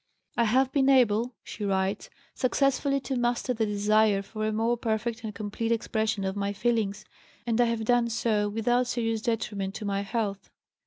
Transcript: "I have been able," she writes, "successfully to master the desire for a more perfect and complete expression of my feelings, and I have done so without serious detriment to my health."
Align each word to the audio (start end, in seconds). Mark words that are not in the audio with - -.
"I 0.35 0.45
have 0.45 0.71
been 0.71 0.89
able," 0.89 1.35
she 1.43 1.63
writes, 1.63 2.09
"successfully 2.33 2.99
to 3.01 3.15
master 3.15 3.53
the 3.53 3.67
desire 3.67 4.23
for 4.23 4.47
a 4.47 4.51
more 4.51 4.75
perfect 4.75 5.23
and 5.23 5.35
complete 5.35 5.71
expression 5.71 6.23
of 6.23 6.35
my 6.35 6.53
feelings, 6.53 7.05
and 7.45 7.61
I 7.61 7.65
have 7.65 7.85
done 7.85 8.09
so 8.09 8.49
without 8.49 8.87
serious 8.87 9.21
detriment 9.21 9.75
to 9.75 9.85
my 9.85 10.01
health." 10.01 10.49